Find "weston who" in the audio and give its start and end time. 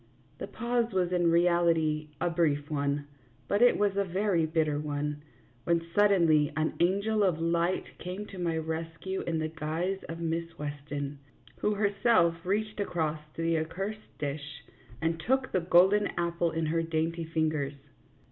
10.57-11.75